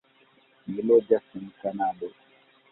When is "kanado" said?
1.61-2.13